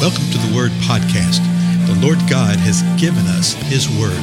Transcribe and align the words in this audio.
Welcome 0.00 0.30
to 0.30 0.38
the 0.38 0.56
Word 0.56 0.70
Podcast. 0.88 1.44
The 1.86 1.94
Lord 2.00 2.16
God 2.20 2.56
has 2.56 2.80
given 2.98 3.26
us 3.26 3.52
His 3.52 3.86
Word. 3.86 4.16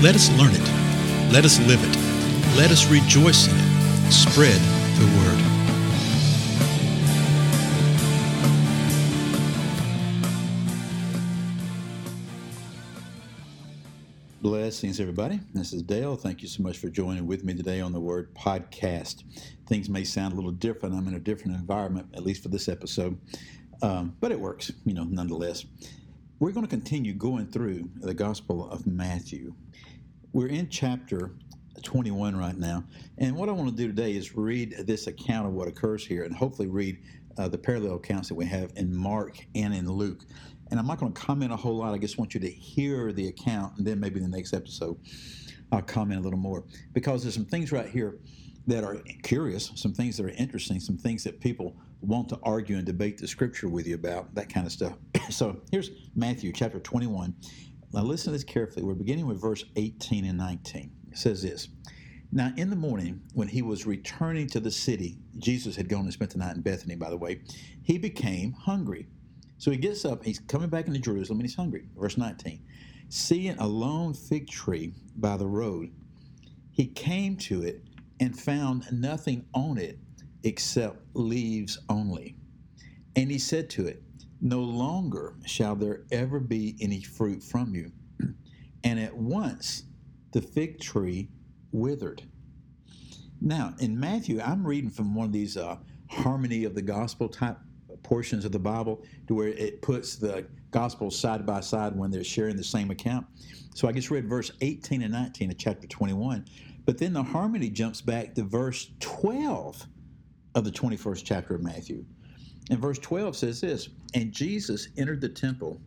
Let 0.00 0.14
us 0.14 0.30
learn 0.38 0.52
it. 0.54 1.32
Let 1.32 1.44
us 1.44 1.58
live 1.66 1.82
it. 1.82 1.96
Let 2.56 2.70
us 2.70 2.86
rejoice 2.88 3.48
in 3.48 3.56
it. 3.56 4.12
Spread 4.12 4.60
the 5.00 5.06
Word. 5.18 5.50
Blessings, 14.40 15.00
everybody. 15.00 15.40
This 15.52 15.72
is 15.72 15.82
Dale. 15.82 16.14
Thank 16.14 16.40
you 16.40 16.46
so 16.46 16.62
much 16.62 16.78
for 16.78 16.88
joining 16.88 17.26
with 17.26 17.42
me 17.42 17.54
today 17.54 17.80
on 17.80 17.92
the 17.92 17.98
Word 17.98 18.32
Podcast. 18.36 19.24
Things 19.66 19.88
may 19.88 20.04
sound 20.04 20.34
a 20.34 20.36
little 20.36 20.52
different. 20.52 20.94
I'm 20.94 21.08
in 21.08 21.14
a 21.14 21.20
different 21.20 21.56
environment, 21.56 22.10
at 22.14 22.22
least 22.22 22.44
for 22.44 22.48
this 22.48 22.68
episode. 22.68 23.18
Um, 23.82 24.16
but 24.20 24.30
it 24.30 24.38
works, 24.38 24.72
you 24.84 24.94
know, 24.94 25.04
nonetheless. 25.04 25.64
We're 26.38 26.52
going 26.52 26.66
to 26.66 26.70
continue 26.70 27.12
going 27.12 27.46
through 27.46 27.90
the 27.96 28.14
Gospel 28.14 28.70
of 28.70 28.86
Matthew. 28.86 29.54
We're 30.32 30.48
in 30.48 30.68
chapter 30.68 31.32
21 31.82 32.36
right 32.36 32.56
now. 32.56 32.84
And 33.18 33.36
what 33.36 33.48
I 33.48 33.52
want 33.52 33.70
to 33.70 33.76
do 33.76 33.86
today 33.86 34.12
is 34.12 34.36
read 34.36 34.74
this 34.86 35.06
account 35.06 35.46
of 35.46 35.52
what 35.52 35.68
occurs 35.68 36.06
here 36.06 36.24
and 36.24 36.34
hopefully 36.34 36.68
read 36.68 36.98
uh, 37.38 37.48
the 37.48 37.58
parallel 37.58 37.96
accounts 37.96 38.28
that 38.28 38.34
we 38.34 38.46
have 38.46 38.72
in 38.76 38.94
Mark 38.94 39.46
and 39.54 39.74
in 39.74 39.90
Luke. 39.90 40.24
And 40.70 40.78
I'm 40.78 40.86
not 40.86 40.98
going 40.98 41.12
to 41.12 41.20
comment 41.20 41.52
a 41.52 41.56
whole 41.56 41.76
lot. 41.76 41.94
I 41.94 41.98
just 41.98 42.18
want 42.18 42.34
you 42.34 42.40
to 42.40 42.50
hear 42.50 43.12
the 43.12 43.28
account, 43.28 43.78
and 43.78 43.86
then 43.86 43.98
maybe 43.98 44.16
in 44.16 44.30
the 44.30 44.36
next 44.36 44.52
episode, 44.52 44.98
I'll 45.72 45.82
comment 45.82 46.20
a 46.20 46.22
little 46.22 46.38
more. 46.38 46.64
Because 46.92 47.22
there's 47.22 47.34
some 47.34 47.44
things 47.44 47.72
right 47.72 47.88
here 47.88 48.18
that 48.66 48.84
are 48.84 48.98
curious, 49.22 49.72
some 49.74 49.92
things 49.92 50.16
that 50.16 50.26
are 50.26 50.30
interesting, 50.30 50.78
some 50.78 50.96
things 50.96 51.24
that 51.24 51.40
people 51.40 51.76
want 52.00 52.28
to 52.30 52.38
argue 52.42 52.76
and 52.76 52.86
debate 52.86 53.18
the 53.18 53.28
scripture 53.28 53.68
with 53.68 53.86
you 53.86 53.94
about, 53.94 54.34
that 54.34 54.52
kind 54.52 54.66
of 54.66 54.72
stuff. 54.72 54.94
so 55.30 55.60
here's 55.70 55.90
Matthew 56.14 56.52
chapter 56.52 56.80
21. 56.80 57.34
Now 57.92 58.02
listen 58.02 58.26
to 58.26 58.30
this 58.32 58.44
carefully. 58.44 58.84
We're 58.84 58.94
beginning 58.94 59.26
with 59.26 59.40
verse 59.40 59.64
18 59.76 60.24
and 60.24 60.38
19. 60.38 60.90
It 61.10 61.18
says 61.18 61.42
this 61.42 61.68
Now 62.32 62.52
in 62.56 62.70
the 62.70 62.76
morning, 62.76 63.20
when 63.34 63.48
he 63.48 63.62
was 63.62 63.86
returning 63.86 64.46
to 64.48 64.60
the 64.60 64.70
city, 64.70 65.18
Jesus 65.38 65.76
had 65.76 65.88
gone 65.88 66.02
and 66.02 66.12
spent 66.12 66.30
the 66.30 66.38
night 66.38 66.56
in 66.56 66.62
Bethany, 66.62 66.94
by 66.94 67.10
the 67.10 67.16
way, 67.16 67.42
he 67.82 67.98
became 67.98 68.52
hungry. 68.52 69.06
So 69.58 69.70
he 69.70 69.76
gets 69.76 70.04
up, 70.04 70.24
he's 70.24 70.38
coming 70.38 70.70
back 70.70 70.86
into 70.86 71.00
Jerusalem, 71.00 71.40
and 71.40 71.48
he's 71.48 71.56
hungry. 71.56 71.84
Verse 71.98 72.16
19. 72.16 72.62
Seeing 73.10 73.58
a 73.58 73.66
lone 73.66 74.14
fig 74.14 74.48
tree 74.48 74.94
by 75.16 75.36
the 75.36 75.46
road, 75.46 75.90
he 76.70 76.86
came 76.86 77.36
to 77.36 77.62
it 77.62 77.82
and 78.20 78.38
found 78.38 78.86
nothing 78.92 79.44
on 79.52 79.76
it 79.78 79.98
except 80.42 80.98
leaves 81.14 81.78
only. 81.88 82.36
And 83.16 83.30
he 83.30 83.38
said 83.38 83.68
to 83.70 83.86
it, 83.86 84.02
No 84.40 84.60
longer 84.60 85.34
shall 85.44 85.76
there 85.76 86.02
ever 86.10 86.40
be 86.40 86.76
any 86.80 87.02
fruit 87.02 87.42
from 87.42 87.74
you. 87.74 87.92
And 88.82 88.98
at 88.98 89.14
once 89.14 89.82
the 90.32 90.40
fig 90.40 90.80
tree 90.80 91.28
withered. 91.70 92.22
Now, 93.42 93.74
in 93.78 93.98
Matthew, 93.98 94.40
I'm 94.40 94.66
reading 94.66 94.88
from 94.88 95.14
one 95.14 95.26
of 95.26 95.32
these 95.32 95.58
uh, 95.58 95.76
harmony 96.08 96.64
of 96.64 96.74
the 96.74 96.82
gospel 96.82 97.28
type 97.28 97.58
portions 98.02 98.44
of 98.44 98.52
the 98.52 98.58
Bible 98.58 99.02
to 99.28 99.34
where 99.34 99.48
it 99.48 99.82
puts 99.82 100.16
the 100.16 100.46
gospels 100.70 101.18
side 101.18 101.44
by 101.44 101.60
side 101.60 101.96
when 101.96 102.10
they're 102.10 102.24
sharing 102.24 102.56
the 102.56 102.64
same 102.64 102.90
account. 102.90 103.26
So 103.74 103.88
I 103.88 103.92
just 103.92 104.10
read 104.10 104.28
verse 104.28 104.50
18 104.60 105.02
and 105.02 105.12
19 105.12 105.50
of 105.50 105.58
chapter 105.58 105.86
21. 105.86 106.46
But 106.84 106.98
then 106.98 107.12
the 107.12 107.22
harmony 107.22 107.70
jumps 107.70 108.00
back 108.00 108.34
to 108.34 108.42
verse 108.42 108.90
12 109.00 109.86
of 110.54 110.64
the 110.64 110.70
21st 110.70 111.22
chapter 111.24 111.54
of 111.54 111.62
Matthew. 111.62 112.04
And 112.70 112.78
verse 112.78 112.98
12 112.98 113.36
says 113.36 113.60
this 113.60 113.88
And 114.14 114.32
Jesus 114.32 114.88
entered 114.96 115.20
the 115.20 115.28
temple 115.28 115.80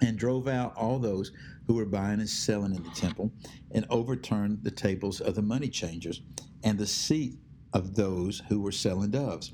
and 0.00 0.18
drove 0.18 0.48
out 0.48 0.76
all 0.76 0.98
those 0.98 1.32
who 1.66 1.74
were 1.74 1.84
buying 1.84 2.20
and 2.20 2.28
selling 2.28 2.74
in 2.74 2.82
the 2.82 2.90
temple 2.90 3.32
and 3.72 3.84
overturned 3.90 4.62
the 4.62 4.70
tables 4.70 5.20
of 5.20 5.34
the 5.34 5.42
money 5.42 5.68
changers 5.68 6.22
and 6.64 6.78
the 6.78 6.86
seat 6.86 7.36
of 7.72 7.94
those 7.94 8.42
who 8.48 8.60
were 8.60 8.72
selling 8.72 9.10
doves. 9.10 9.52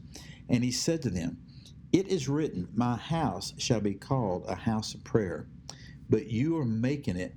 And 0.48 0.62
he 0.62 0.70
said 0.70 1.02
to 1.02 1.10
them, 1.10 1.38
It 1.92 2.08
is 2.08 2.28
written, 2.28 2.68
My 2.74 2.96
house 2.96 3.54
shall 3.58 3.80
be 3.80 3.94
called 3.94 4.44
a 4.46 4.54
house 4.54 4.94
of 4.94 5.02
prayer, 5.02 5.48
but 6.08 6.28
you 6.28 6.56
are 6.58 6.64
making 6.64 7.16
it 7.16 7.34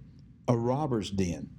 a 0.47 0.56
robber's 0.56 1.09
den. 1.09 1.50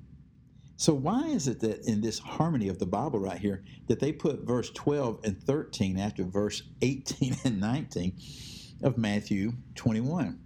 So, 0.80 0.94
why 0.94 1.26
is 1.26 1.48
it 1.48 1.58
that 1.60 1.88
in 1.88 2.02
this 2.02 2.20
harmony 2.20 2.68
of 2.68 2.78
the 2.78 2.86
Bible 2.86 3.18
right 3.18 3.36
here, 3.36 3.64
that 3.88 3.98
they 3.98 4.12
put 4.12 4.46
verse 4.46 4.70
12 4.70 5.18
and 5.24 5.42
13 5.42 5.98
after 5.98 6.22
verse 6.22 6.62
18 6.80 7.36
and 7.44 7.60
19 7.60 8.16
of 8.84 8.96
Matthew 8.96 9.54
21? 9.74 10.38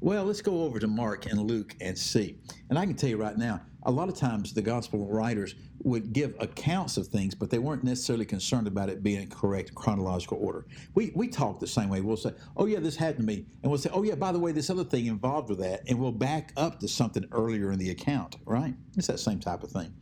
Well, 0.00 0.24
let's 0.24 0.42
go 0.42 0.62
over 0.62 0.78
to 0.78 0.86
Mark 0.86 1.26
and 1.26 1.38
Luke 1.40 1.76
and 1.80 1.96
see. 1.96 2.38
And 2.68 2.78
I 2.78 2.86
can 2.86 2.94
tell 2.94 3.10
you 3.10 3.16
right 3.16 3.36
now, 3.36 3.60
a 3.84 3.90
lot 3.90 4.08
of 4.08 4.14
times 4.14 4.52
the 4.52 4.62
gospel 4.62 5.06
writers 5.06 5.54
would 5.82 6.12
give 6.12 6.34
accounts 6.38 6.96
of 6.96 7.06
things, 7.06 7.34
but 7.34 7.48
they 7.48 7.58
weren't 7.58 7.82
necessarily 7.82 8.26
concerned 8.26 8.66
about 8.66 8.90
it 8.90 9.02
being 9.02 9.22
in 9.22 9.28
correct 9.28 9.74
chronological 9.74 10.38
order. 10.40 10.66
We, 10.94 11.12
we 11.14 11.28
talk 11.28 11.60
the 11.60 11.66
same 11.66 11.88
way. 11.88 12.02
We'll 12.02 12.16
say, 12.16 12.32
oh, 12.56 12.66
yeah, 12.66 12.80
this 12.80 12.96
happened 12.96 13.20
to 13.20 13.24
me. 13.24 13.46
And 13.62 13.70
we'll 13.70 13.78
say, 13.78 13.90
oh, 13.92 14.02
yeah, 14.02 14.14
by 14.16 14.32
the 14.32 14.38
way, 14.38 14.52
this 14.52 14.68
other 14.68 14.84
thing 14.84 15.06
involved 15.06 15.48
with 15.48 15.60
that. 15.60 15.82
And 15.88 15.98
we'll 15.98 16.12
back 16.12 16.52
up 16.56 16.80
to 16.80 16.88
something 16.88 17.24
earlier 17.32 17.72
in 17.72 17.78
the 17.78 17.90
account, 17.90 18.36
right? 18.44 18.74
It's 18.96 19.06
that 19.06 19.20
same 19.20 19.40
type 19.40 19.62
of 19.62 19.70
thing. 19.70 19.92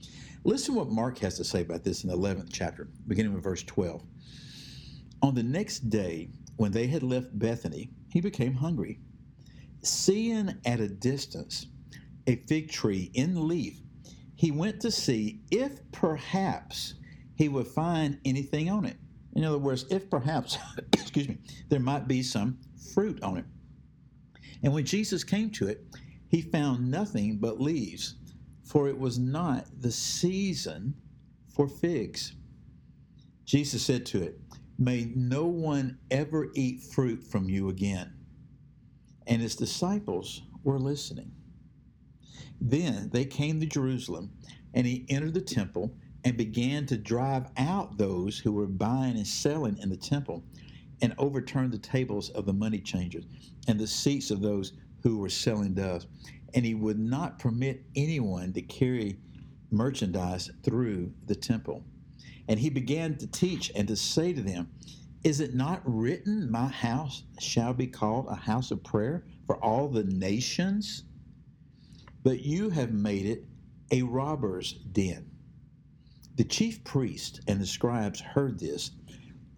Listen 0.44 0.74
what 0.74 0.88
Mark 0.88 1.18
has 1.18 1.36
to 1.36 1.44
say 1.44 1.62
about 1.62 1.84
this 1.84 2.02
in 2.04 2.10
the 2.10 2.16
11th 2.16 2.48
chapter, 2.52 2.88
beginning 3.06 3.34
with 3.34 3.44
verse 3.44 3.62
12. 3.62 4.02
On 5.22 5.34
the 5.34 5.42
next 5.42 5.90
day, 5.90 6.30
when 6.56 6.72
they 6.72 6.86
had 6.86 7.02
left 7.02 7.38
Bethany, 7.38 7.90
he 8.08 8.20
became 8.20 8.54
hungry. 8.54 8.98
Seeing 9.82 10.54
at 10.64 10.80
a 10.80 10.88
distance 10.88 11.66
a 12.26 12.36
fig 12.46 12.70
tree 12.70 13.10
in 13.14 13.48
leaf, 13.48 13.80
he 14.34 14.50
went 14.50 14.80
to 14.80 14.90
see 14.90 15.40
if 15.50 15.80
perhaps 15.92 16.94
he 17.36 17.48
would 17.48 17.66
find 17.66 18.18
anything 18.24 18.68
on 18.70 18.84
it. 18.84 18.96
In 19.34 19.44
other 19.44 19.58
words, 19.58 19.86
if 19.90 20.10
perhaps, 20.10 20.58
excuse 20.92 21.28
me, 21.28 21.38
there 21.68 21.80
might 21.80 22.08
be 22.08 22.22
some 22.22 22.58
fruit 22.92 23.22
on 23.22 23.38
it. 23.38 23.44
And 24.62 24.72
when 24.72 24.84
Jesus 24.84 25.22
came 25.24 25.50
to 25.50 25.68
it, 25.68 25.84
he 26.28 26.42
found 26.42 26.90
nothing 26.90 27.38
but 27.38 27.60
leaves, 27.60 28.16
for 28.64 28.88
it 28.88 28.98
was 28.98 29.18
not 29.18 29.66
the 29.80 29.92
season 29.92 30.94
for 31.54 31.68
figs. 31.68 32.34
Jesus 33.44 33.84
said 33.84 34.04
to 34.06 34.22
it, 34.22 34.40
May 34.78 35.10
no 35.14 35.46
one 35.46 35.98
ever 36.10 36.50
eat 36.54 36.82
fruit 36.82 37.24
from 37.24 37.48
you 37.48 37.68
again. 37.68 38.17
And 39.28 39.40
his 39.42 39.54
disciples 39.54 40.42
were 40.64 40.80
listening. 40.80 41.30
Then 42.60 43.10
they 43.12 43.24
came 43.24 43.60
to 43.60 43.66
Jerusalem, 43.66 44.32
and 44.74 44.86
he 44.86 45.06
entered 45.08 45.34
the 45.34 45.40
temple 45.40 45.94
and 46.24 46.36
began 46.36 46.86
to 46.86 46.96
drive 46.96 47.46
out 47.56 47.98
those 47.98 48.38
who 48.38 48.52
were 48.52 48.66
buying 48.66 49.16
and 49.16 49.26
selling 49.26 49.78
in 49.78 49.90
the 49.90 49.96
temple, 49.96 50.42
and 51.00 51.14
overturned 51.18 51.72
the 51.72 51.78
tables 51.78 52.30
of 52.30 52.46
the 52.46 52.52
money 52.52 52.80
changers 52.80 53.24
and 53.68 53.78
the 53.78 53.86
seats 53.86 54.32
of 54.32 54.40
those 54.40 54.72
who 55.02 55.18
were 55.18 55.28
selling 55.28 55.74
doves. 55.74 56.08
And 56.54 56.64
he 56.64 56.74
would 56.74 56.98
not 56.98 57.38
permit 57.38 57.84
anyone 57.94 58.52
to 58.54 58.62
carry 58.62 59.18
merchandise 59.70 60.50
through 60.64 61.12
the 61.26 61.36
temple. 61.36 61.84
And 62.48 62.58
he 62.58 62.70
began 62.70 63.16
to 63.18 63.26
teach 63.26 63.70
and 63.76 63.86
to 63.88 63.94
say 63.94 64.32
to 64.32 64.40
them, 64.40 64.70
Is 65.28 65.40
it 65.40 65.54
not 65.54 65.82
written, 65.84 66.50
My 66.50 66.68
house 66.68 67.22
shall 67.38 67.74
be 67.74 67.86
called 67.86 68.28
a 68.30 68.34
house 68.34 68.70
of 68.70 68.82
prayer 68.82 69.26
for 69.46 69.62
all 69.62 69.86
the 69.90 70.04
nations? 70.04 71.04
but 72.22 72.40
you 72.40 72.70
have 72.70 72.94
made 72.94 73.26
it 73.26 73.44
a 73.90 74.02
robber's 74.04 74.72
den. 74.72 75.30
The 76.36 76.44
chief 76.44 76.82
priest 76.82 77.42
and 77.46 77.60
the 77.60 77.66
scribes 77.66 78.20
heard 78.20 78.58
this 78.58 78.92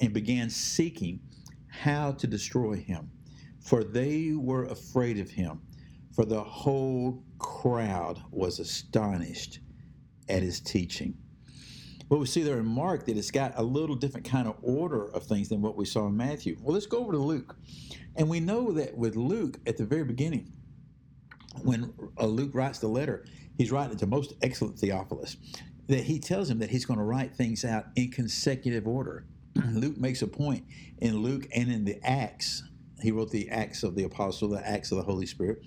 and 0.00 0.12
began 0.12 0.50
seeking 0.50 1.20
how 1.68 2.15
to 2.15 2.27
destroy 2.27 2.74
him, 2.74 3.12
for 3.60 3.84
they 3.84 4.33
were 4.33 4.65
afraid 4.65 5.21
of 5.21 5.30
him, 5.30 5.60
for 6.12 6.24
the 6.24 6.42
whole 6.42 7.22
crowd 7.39 8.21
was 8.33 8.59
astonished 8.59 9.60
at 10.28 10.42
his 10.42 10.59
teaching. 10.59 11.16
What 12.10 12.18
we 12.18 12.27
see 12.27 12.42
there 12.42 12.59
in 12.59 12.66
Mark 12.66 13.07
that 13.07 13.16
it's 13.16 13.30
got 13.30 13.53
a 13.54 13.62
little 13.62 13.95
different 13.95 14.28
kind 14.28 14.48
of 14.48 14.57
order 14.62 15.15
of 15.15 15.22
things 15.22 15.48
than 15.48 15.62
what 15.62 15.77
we 15.77 15.84
saw 15.84 16.09
in 16.09 16.16
Matthew. 16.16 16.57
Well, 16.60 16.74
let's 16.74 16.86
go 16.86 16.98
over 16.98 17.12
to 17.12 17.18
Luke. 17.18 17.54
And 18.16 18.28
we 18.28 18.41
know 18.41 18.72
that 18.72 18.97
with 18.97 19.15
Luke 19.15 19.60
at 19.65 19.77
the 19.77 19.84
very 19.84 20.03
beginning, 20.03 20.53
when 21.62 21.95
uh, 22.18 22.27
Luke 22.27 22.51
writes 22.53 22.80
the 22.80 22.89
letter, 22.89 23.27
he's 23.57 23.71
writing 23.71 23.97
to 23.97 24.09
most 24.09 24.34
excellent 24.42 24.77
Theophilus, 24.77 25.36
that 25.86 26.03
he 26.03 26.18
tells 26.18 26.51
him 26.51 26.59
that 26.59 26.71
he's 26.71 26.84
going 26.84 26.98
to 26.98 27.04
write 27.04 27.36
things 27.36 27.65
out 27.65 27.84
in 27.95 28.10
consecutive 28.10 28.89
order. 28.89 29.27
Luke 29.71 29.97
makes 29.97 30.21
a 30.21 30.27
point 30.27 30.65
in 30.98 31.18
Luke 31.18 31.47
and 31.54 31.71
in 31.71 31.84
the 31.84 32.04
Acts. 32.04 32.65
He 33.01 33.13
wrote 33.13 33.30
the 33.30 33.48
Acts 33.51 33.84
of 33.84 33.95
the 33.95 34.03
Apostle, 34.03 34.48
the 34.48 34.68
Acts 34.68 34.91
of 34.91 34.98
the 34.98 35.04
Holy 35.04 35.27
Spirit, 35.27 35.65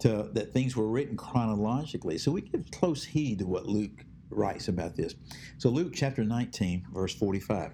to, 0.00 0.28
that 0.32 0.52
things 0.52 0.74
were 0.74 0.88
written 0.88 1.16
chronologically. 1.16 2.18
So 2.18 2.32
we 2.32 2.40
give 2.40 2.68
close 2.72 3.04
heed 3.04 3.38
to 3.38 3.46
what 3.46 3.66
Luke 3.66 4.04
writes 4.30 4.68
about 4.68 4.96
this. 4.96 5.14
So 5.58 5.70
Luke 5.70 5.92
chapter 5.94 6.24
19, 6.24 6.86
verse 6.92 7.14
45. 7.14 7.72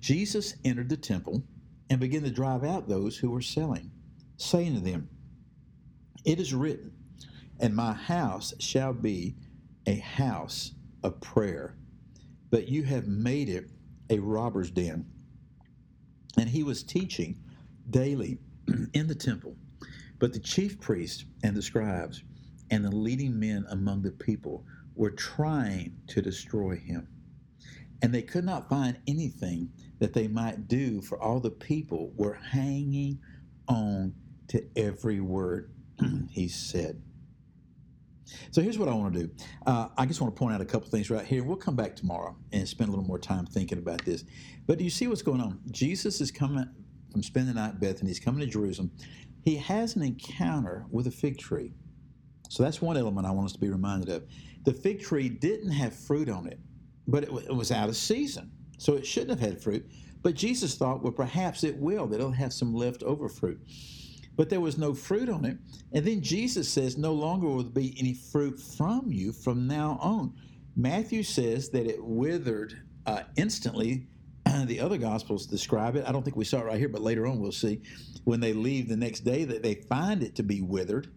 Jesus 0.00 0.54
entered 0.64 0.88
the 0.88 0.96
temple 0.96 1.42
and 1.90 2.00
began 2.00 2.22
to 2.22 2.30
drive 2.30 2.64
out 2.64 2.88
those 2.88 3.16
who 3.18 3.30
were 3.30 3.42
selling 3.42 3.90
saying 4.40 4.74
to 4.74 4.80
them, 4.80 5.08
It 6.24 6.40
is 6.40 6.54
written, 6.54 6.92
and 7.58 7.76
my 7.76 7.92
house 7.92 8.54
shall 8.58 8.92
be 8.92 9.34
a 9.86 9.96
house 9.96 10.72
of 11.02 11.20
prayer, 11.20 11.76
but 12.50 12.68
you 12.68 12.82
have 12.84 13.06
made 13.06 13.48
it 13.48 13.70
a 14.08 14.18
robber's 14.18 14.70
den. 14.70 15.06
And 16.38 16.48
he 16.48 16.62
was 16.62 16.82
teaching 16.82 17.36
daily 17.90 18.38
in 18.94 19.06
the 19.06 19.14
temple. 19.14 19.56
But 20.18 20.32
the 20.32 20.38
chief 20.38 20.80
priests 20.80 21.24
and 21.42 21.56
the 21.56 21.62
scribes 21.62 22.22
and 22.70 22.84
the 22.84 22.94
leading 22.94 23.38
men 23.38 23.66
among 23.70 24.02
the 24.02 24.10
people 24.10 24.64
were 25.00 25.10
trying 25.10 25.96
to 26.06 26.20
destroy 26.20 26.76
him. 26.76 27.08
And 28.02 28.12
they 28.12 28.20
could 28.20 28.44
not 28.44 28.68
find 28.68 28.98
anything 29.08 29.70
that 29.98 30.12
they 30.12 30.28
might 30.28 30.68
do, 30.68 31.00
for 31.00 31.18
all 31.18 31.40
the 31.40 31.50
people 31.50 32.12
were 32.16 32.34
hanging 32.34 33.18
on 33.66 34.12
to 34.48 34.62
every 34.76 35.20
word 35.20 35.72
he 36.30 36.48
said. 36.48 37.02
So 38.50 38.60
here's 38.60 38.78
what 38.78 38.90
I 38.90 38.92
want 38.92 39.14
to 39.14 39.22
do. 39.24 39.30
Uh, 39.64 39.88
I 39.96 40.04
just 40.04 40.20
want 40.20 40.36
to 40.36 40.38
point 40.38 40.54
out 40.54 40.60
a 40.60 40.66
couple 40.66 40.90
things 40.90 41.08
right 41.08 41.24
here. 41.24 41.44
We'll 41.44 41.56
come 41.56 41.76
back 41.76 41.96
tomorrow 41.96 42.36
and 42.52 42.68
spend 42.68 42.88
a 42.88 42.92
little 42.92 43.06
more 43.06 43.18
time 43.18 43.46
thinking 43.46 43.78
about 43.78 44.04
this. 44.04 44.24
But 44.66 44.76
do 44.76 44.84
you 44.84 44.90
see 44.90 45.06
what's 45.06 45.22
going 45.22 45.40
on? 45.40 45.60
Jesus 45.70 46.20
is 46.20 46.30
coming 46.30 46.68
from 47.10 47.22
spending 47.22 47.54
the 47.54 47.60
night 47.60 47.70
at 47.70 47.80
Bethany. 47.80 48.10
He's 48.10 48.20
coming 48.20 48.40
to 48.40 48.46
Jerusalem. 48.46 48.90
He 49.42 49.56
has 49.56 49.96
an 49.96 50.02
encounter 50.02 50.84
with 50.90 51.06
a 51.06 51.10
fig 51.10 51.38
tree. 51.38 51.72
So 52.50 52.62
that's 52.62 52.82
one 52.82 52.96
element 52.96 53.26
I 53.26 53.30
want 53.30 53.46
us 53.46 53.52
to 53.52 53.60
be 53.60 53.70
reminded 53.70 54.08
of. 54.10 54.24
The 54.64 54.72
fig 54.72 55.00
tree 55.00 55.28
didn't 55.28 55.70
have 55.70 55.94
fruit 55.94 56.28
on 56.28 56.46
it, 56.46 56.58
but 57.06 57.24
it, 57.24 57.30
it 57.30 57.54
was 57.54 57.72
out 57.72 57.88
of 57.88 57.96
season. 57.96 58.50
So 58.76 58.94
it 58.94 59.06
shouldn't 59.06 59.30
have 59.30 59.40
had 59.40 59.62
fruit. 59.62 59.88
But 60.22 60.34
Jesus 60.34 60.74
thought, 60.74 61.02
well, 61.02 61.12
perhaps 61.12 61.64
it 61.64 61.76
will, 61.78 62.06
that 62.08 62.16
it'll 62.16 62.32
have 62.32 62.52
some 62.52 62.74
leftover 62.74 63.28
fruit 63.28 63.58
but 64.40 64.48
there 64.48 64.60
was 64.60 64.78
no 64.78 64.94
fruit 64.94 65.28
on 65.28 65.44
it. 65.44 65.58
And 65.92 66.02
then 66.02 66.22
Jesus 66.22 66.66
says, 66.66 66.96
No 66.96 67.12
longer 67.12 67.46
will 67.46 67.62
there 67.62 67.72
be 67.72 67.94
any 67.98 68.14
fruit 68.14 68.58
from 68.58 69.12
you 69.12 69.32
from 69.32 69.66
now 69.66 69.98
on. 70.00 70.32
Matthew 70.74 71.22
says 71.22 71.68
that 71.72 71.86
it 71.86 72.02
withered 72.02 72.80
uh, 73.04 73.24
instantly. 73.36 74.06
the 74.64 74.80
other 74.80 74.96
gospels 74.96 75.44
describe 75.44 75.94
it. 75.94 76.06
I 76.08 76.12
don't 76.12 76.22
think 76.22 76.36
we 76.36 76.46
saw 76.46 76.60
it 76.60 76.64
right 76.64 76.78
here, 76.78 76.88
but 76.88 77.02
later 77.02 77.26
on 77.26 77.38
we'll 77.38 77.52
see. 77.52 77.82
When 78.24 78.40
they 78.40 78.54
leave 78.54 78.88
the 78.88 78.96
next 78.96 79.26
day, 79.26 79.44
that 79.44 79.62
they 79.62 79.74
find 79.74 80.22
it 80.22 80.34
to 80.36 80.42
be 80.42 80.62
withered. 80.62 81.12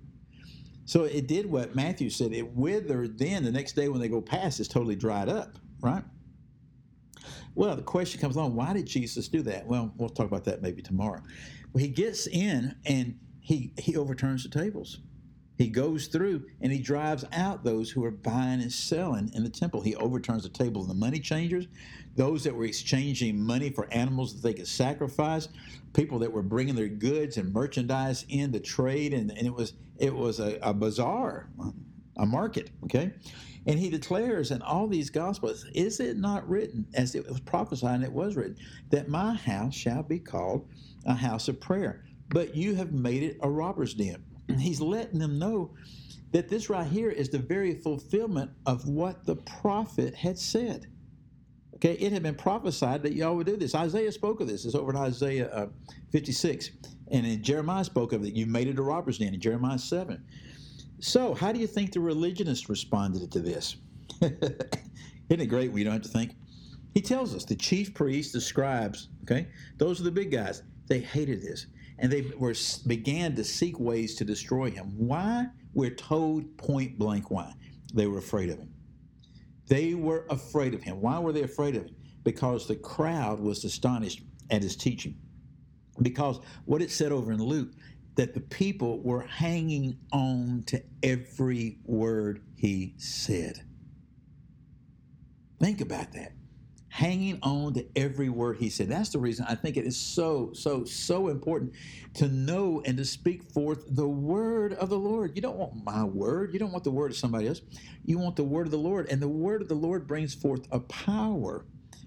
So 0.85 1.03
it 1.05 1.27
did 1.27 1.45
what 1.45 1.75
Matthew 1.75 2.09
said. 2.09 2.33
It 2.33 2.55
withered. 2.55 3.17
Then 3.17 3.43
the 3.43 3.51
next 3.51 3.73
day, 3.73 3.87
when 3.87 4.01
they 4.01 4.09
go 4.09 4.21
past, 4.21 4.59
it's 4.59 4.69
totally 4.69 4.95
dried 4.95 5.29
up. 5.29 5.57
Right. 5.81 6.03
Well, 7.55 7.75
the 7.75 7.83
question 7.83 8.19
comes 8.19 8.35
along: 8.35 8.55
Why 8.55 8.73
did 8.73 8.85
Jesus 8.85 9.27
do 9.27 9.41
that? 9.43 9.65
Well, 9.65 9.93
we'll 9.97 10.09
talk 10.09 10.27
about 10.27 10.43
that 10.45 10.61
maybe 10.61 10.81
tomorrow. 10.81 11.21
Well, 11.71 11.81
he 11.81 11.89
gets 11.89 12.27
in 12.27 12.75
and 12.85 13.17
he 13.39 13.73
he 13.77 13.95
overturns 13.95 14.43
the 14.43 14.49
tables. 14.49 14.99
He 15.57 15.67
goes 15.67 16.07
through 16.07 16.45
and 16.61 16.71
he 16.71 16.79
drives 16.79 17.25
out 17.31 17.63
those 17.63 17.91
who 17.91 18.03
are 18.03 18.11
buying 18.11 18.61
and 18.61 18.71
selling 18.71 19.31
in 19.33 19.43
the 19.43 19.49
temple. 19.49 19.81
He 19.81 19.95
overturns 19.95 20.43
the 20.43 20.49
table 20.49 20.81
of 20.81 20.87
the 20.87 20.93
money 20.95 21.19
changers, 21.19 21.67
those 22.15 22.43
that 22.43 22.55
were 22.55 22.65
exchanging 22.65 23.39
money 23.39 23.69
for 23.69 23.91
animals 23.93 24.33
that 24.33 24.41
they 24.41 24.53
could 24.53 24.67
sacrifice, 24.67 25.49
people 25.93 26.19
that 26.19 26.31
were 26.31 26.41
bringing 26.41 26.75
their 26.75 26.87
goods 26.87 27.37
and 27.37 27.53
merchandise 27.53 28.25
in 28.29 28.51
to 28.53 28.59
trade, 28.59 29.13
and, 29.13 29.31
and 29.31 29.45
it 29.45 29.53
was 29.53 29.73
it 29.99 30.13
was 30.13 30.39
a, 30.39 30.57
a 30.61 30.73
bazaar, 30.73 31.49
a 32.17 32.25
market. 32.25 32.71
Okay, 32.85 33.13
and 33.67 33.79
he 33.79 33.89
declares 33.89 34.49
in 34.49 34.61
all 34.63 34.87
these 34.87 35.09
gospels, 35.09 35.65
is 35.73 35.99
it 35.99 36.17
not 36.17 36.47
written, 36.49 36.85
as 36.95 37.13
it 37.15 37.27
was 37.27 37.39
prophesied 37.39 37.95
and 37.95 38.03
it 38.03 38.11
was 38.11 38.35
written, 38.35 38.57
that 38.89 39.07
my 39.07 39.33
house 39.35 39.75
shall 39.75 40.03
be 40.03 40.19
called 40.19 40.67
a 41.05 41.13
house 41.13 41.47
of 41.47 41.61
prayer, 41.61 42.03
but 42.29 42.55
you 42.55 42.75
have 42.75 42.91
made 42.91 43.23
it 43.23 43.37
a 43.41 43.49
robber's 43.49 43.93
den. 43.93 44.23
And 44.53 44.61
he's 44.61 44.79
letting 44.79 45.17
them 45.17 45.39
know 45.39 45.71
that 46.31 46.47
this 46.47 46.69
right 46.69 46.85
here 46.85 47.09
is 47.09 47.27
the 47.27 47.39
very 47.39 47.73
fulfillment 47.73 48.51
of 48.67 48.87
what 48.87 49.25
the 49.25 49.35
prophet 49.35 50.13
had 50.13 50.37
said. 50.37 50.85
Okay, 51.73 51.93
it 51.93 52.11
had 52.11 52.21
been 52.21 52.35
prophesied 52.35 53.01
that 53.01 53.13
y'all 53.13 53.35
would 53.35 53.47
do 53.47 53.57
this. 53.57 53.73
Isaiah 53.73 54.11
spoke 54.11 54.41
of 54.41 54.47
this. 54.47 54.63
It's 54.63 54.75
over 54.75 54.91
in 54.91 54.97
Isaiah 54.97 55.49
uh, 55.49 55.69
56. 56.11 56.69
And 57.09 57.25
in 57.25 57.41
Jeremiah 57.41 57.83
spoke 57.83 58.13
of 58.13 58.23
it. 58.23 58.35
You 58.35 58.45
made 58.45 58.67
it 58.67 58.77
a 58.77 58.83
robber's 58.83 59.17
den 59.17 59.33
in 59.33 59.39
Jeremiah 59.39 59.79
7. 59.79 60.23
So, 60.99 61.33
how 61.33 61.51
do 61.51 61.59
you 61.59 61.65
think 61.65 61.91
the 61.91 61.99
religionists 61.99 62.69
responded 62.69 63.31
to 63.31 63.39
this? 63.39 63.77
Isn't 64.21 64.43
it 65.29 65.47
great 65.47 65.71
we 65.71 65.83
don't 65.83 65.93
have 65.93 66.03
to 66.03 66.09
think? 66.09 66.35
He 66.93 67.01
tells 67.01 67.33
us 67.33 67.43
the 67.43 67.55
chief 67.55 67.95
priests, 67.95 68.33
the 68.33 68.39
scribes, 68.39 69.09
okay, 69.23 69.47
those 69.79 69.99
are 69.99 70.03
the 70.03 70.11
big 70.11 70.31
guys. 70.31 70.61
They 70.87 70.99
hated 70.99 71.41
this, 71.41 71.65
and 72.03 72.11
they 72.11 72.21
were 72.37 72.53
began 72.85 73.33
to 73.33 73.45
seek 73.45 73.79
ways 73.79 74.13
to 74.15 74.25
destroy 74.25 74.69
him. 74.69 74.93
Why? 74.97 75.47
We're 75.73 75.95
told 75.95 76.57
point 76.57 76.99
blank 76.99 77.31
why. 77.31 77.53
They 77.93 78.07
were 78.07 78.17
afraid 78.17 78.49
of 78.49 78.59
him. 78.59 78.73
They 79.67 79.93
were 79.93 80.25
afraid 80.29 80.73
of 80.73 80.83
him. 80.83 80.99
Why 80.99 81.17
were 81.17 81.31
they 81.31 81.43
afraid 81.43 81.77
of 81.77 81.85
him? 81.85 81.95
Because 82.23 82.67
the 82.67 82.75
crowd 82.75 83.39
was 83.39 83.63
astonished 83.63 84.21
at 84.49 84.61
his 84.61 84.75
teaching. 84.75 85.15
Because 86.01 86.41
what 86.65 86.81
it 86.81 86.91
said 86.91 87.13
over 87.13 87.31
in 87.31 87.41
Luke, 87.41 87.71
that 88.15 88.33
the 88.33 88.41
people 88.41 89.01
were 89.01 89.21
hanging 89.21 89.97
on 90.11 90.63
to 90.67 90.83
every 91.03 91.77
word 91.85 92.43
he 92.57 92.95
said. 92.97 93.61
Think 95.57 95.79
about 95.79 96.11
that 96.11 96.33
hanging 96.93 97.39
on 97.41 97.73
to 97.73 97.83
every 97.95 98.29
word 98.29 98.55
he 98.57 98.69
said. 98.69 98.87
That's 98.87 99.09
the 99.09 99.17
reason 99.17 99.47
I 99.49 99.55
think 99.55 99.77
it 99.77 99.85
is 99.85 99.97
so, 99.97 100.51
so, 100.53 100.83
so 100.83 101.27
important 101.27 101.73
to 102.13 102.27
know 102.27 102.83
and 102.85 102.95
to 102.97 103.03
speak 103.03 103.41
forth 103.51 103.83
the 103.95 104.07
word 104.07 104.73
of 104.73 104.89
the 104.89 104.99
Lord. 104.99 105.31
You 105.35 105.41
don't 105.41 105.57
want 105.57 105.83
my 105.83 106.03
word. 106.03 106.53
You 106.53 106.59
don't 106.59 106.71
want 106.71 106.83
the 106.83 106.91
word 106.91 107.09
of 107.09 107.17
somebody 107.17 107.47
else. 107.47 107.61
You 108.05 108.19
want 108.19 108.35
the 108.35 108.43
word 108.43 108.67
of 108.67 108.71
the 108.71 108.77
Lord. 108.77 109.09
And 109.09 109.19
the 109.19 109.27
word 109.27 109.63
of 109.63 109.69
the 109.69 109.73
Lord 109.73 110.05
brings 110.05 110.35
forth 110.35 110.67
a 110.71 110.81
power, 110.81 111.65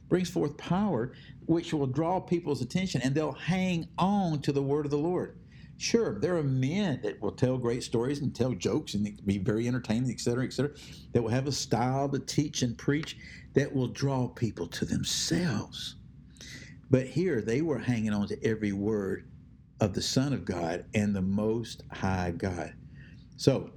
brings 0.09 0.31
forth 0.31 0.56
power 0.56 1.12
which 1.47 1.75
will 1.75 1.88
draw 1.88 2.21
people's 2.21 2.62
attention 2.62 3.00
and 3.03 3.12
they'll 3.12 3.33
hang 3.33 3.88
on 3.99 4.41
to 4.43 4.53
the 4.53 4.62
word 4.62 4.85
of 4.85 4.93
the 4.93 4.99
Lord. 4.99 5.37
Sure, 5.78 6.19
there 6.19 6.37
are 6.37 6.43
men 6.43 7.00
that 7.02 7.20
will 7.20 7.32
tell 7.32 7.58
great 7.58 7.82
stories 7.82 8.20
and 8.20 8.34
tell 8.34 8.52
jokes 8.52 8.94
and 8.94 9.20
be 9.26 9.38
very 9.38 9.69
entertaining, 9.69 10.11
et 10.11 10.20
cetera, 10.20 10.44
et 10.44 10.52
cetera, 10.52 10.73
that 11.12 11.23
will 11.23 11.31
have 11.31 11.46
a 11.46 11.52
style 11.52 12.08
to 12.08 12.19
teach 12.19 12.62
and 12.62 12.78
preach 12.78 13.19
that 13.55 13.75
will 13.75 13.88
draw 13.88 14.26
people 14.26 14.67
to 14.67 14.87
themselves. 14.87 15.96
But 16.90 17.06
here 17.06 17.43
they 17.43 17.61
were 17.61 17.78
hanging 17.78 18.12
on 18.12 18.28
to 18.28 18.43
every 18.44 18.73
word 18.73 19.28
of 19.80 19.92
the 19.92 20.02
Son 20.02 20.33
of 20.33 20.45
God 20.45 20.87
and 20.95 21.14
the 21.14 21.23
Most 21.23 21.83
High 21.92 22.30
God. 22.30 22.73
So 23.37 23.71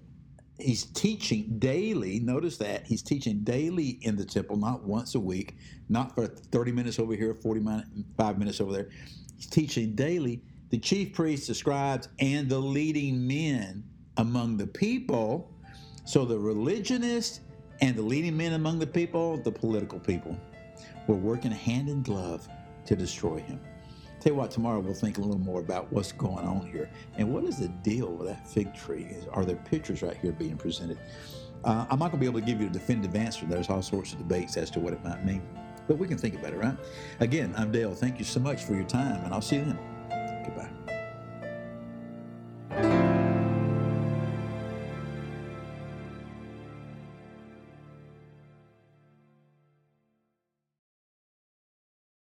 he's 0.57 0.85
teaching 0.85 1.59
daily. 1.59 2.19
Notice 2.19 2.57
that 2.57 2.85
he's 2.87 3.01
teaching 3.01 3.39
daily 3.39 3.99
in 4.01 4.15
the 4.15 4.25
temple, 4.25 4.55
not 4.55 4.83
once 4.83 5.15
a 5.15 5.19
week, 5.19 5.57
not 5.89 6.15
for 6.15 6.27
30 6.27 6.71
minutes 6.71 6.99
over 6.99 7.13
here, 7.13 7.33
45 7.41 8.37
minutes 8.37 8.61
over 8.61 8.71
there. 8.71 8.89
He's 9.35 9.47
teaching 9.47 9.95
daily 9.95 10.43
the 10.69 10.77
chief 10.77 11.13
priests, 11.13 11.47
the 11.47 11.55
scribes, 11.55 12.09
and 12.19 12.49
the 12.49 12.59
leading 12.59 13.27
men 13.27 13.83
among 14.17 14.57
the 14.57 14.67
people. 14.67 15.51
So 16.05 16.25
the 16.25 16.37
religionists 16.37 17.41
and 17.81 17.95
the 17.95 18.01
leading 18.01 18.35
men 18.35 18.53
among 18.53 18.79
the 18.79 18.87
people, 18.87 19.37
the 19.37 19.51
political 19.51 19.99
people, 19.99 20.37
were 21.07 21.15
working 21.15 21.51
hand 21.51 21.89
in 21.89 22.03
glove 22.03 22.47
to 22.85 22.95
destroy 22.95 23.39
him. 23.39 23.59
Tell 24.19 24.33
you 24.33 24.37
what, 24.37 24.51
tomorrow 24.51 24.79
we'll 24.79 24.93
think 24.93 25.17
a 25.17 25.21
little 25.21 25.39
more 25.39 25.61
about 25.61 25.91
what's 25.93 26.11
going 26.11 26.45
on 26.45 26.67
here 26.67 26.89
and 27.17 27.33
what 27.33 27.45
is 27.45 27.59
the 27.59 27.69
deal 27.69 28.07
with 28.07 28.27
that 28.27 28.45
fig 28.47 28.75
tree. 28.75 29.15
Are 29.31 29.45
there 29.45 29.55
pictures 29.55 30.01
right 30.01 30.17
here 30.17 30.33
being 30.33 30.57
presented? 30.57 30.99
Uh, 31.63 31.85
I'm 31.89 31.99
not 31.99 32.11
going 32.11 32.11
to 32.11 32.17
be 32.17 32.25
able 32.25 32.41
to 32.41 32.45
give 32.45 32.59
you 32.59 32.67
a 32.67 32.71
definitive 32.71 33.15
answer. 33.15 33.45
There's 33.45 33.69
all 33.69 33.81
sorts 33.81 34.11
of 34.11 34.19
debates 34.19 34.57
as 34.57 34.69
to 34.71 34.79
what 34.79 34.93
it 34.93 35.03
might 35.03 35.25
mean, 35.25 35.41
but 35.87 35.97
we 35.97 36.07
can 36.07 36.17
think 36.17 36.35
about 36.35 36.51
it, 36.51 36.57
right? 36.57 36.77
Again, 37.21 37.53
I'm 37.57 37.71
Dale. 37.71 37.95
Thank 37.95 38.19
you 38.19 38.25
so 38.25 38.39
much 38.41 38.63
for 38.63 38.73
your 38.73 38.83
time, 38.83 39.23
and 39.23 39.33
I'll 39.33 39.41
see 39.41 39.57
you 39.57 39.65
then. 39.65 39.98